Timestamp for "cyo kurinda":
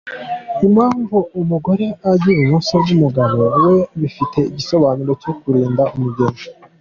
5.21-5.83